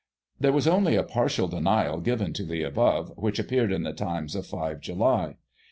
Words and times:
There 0.39 0.51
was 0.51 0.67
only 0.67 0.95
a 0.95 1.03
partial 1.03 1.47
denial 1.47 1.99
given 1.99 2.33
to 2.33 2.43
the 2.43 2.63
above, 2.63 3.13
which 3.17 3.37
appeared 3.37 3.71
in 3.71 3.83
the 3.83 3.93
Times 3.93 4.33
of 4.35 4.47
5 4.47 4.81
July. 4.81 5.35